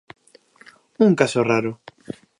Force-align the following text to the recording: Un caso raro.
Un 1.07 1.11
caso 1.19 1.39
raro. 1.51 1.71